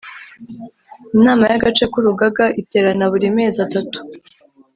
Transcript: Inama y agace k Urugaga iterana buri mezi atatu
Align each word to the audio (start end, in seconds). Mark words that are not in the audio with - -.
Inama 1.17 1.43
y 1.49 1.53
agace 1.57 1.83
k 1.91 1.93
Urugaga 1.99 2.45
iterana 2.61 3.05
buri 3.11 3.27
mezi 3.37 3.57
atatu 3.65 3.97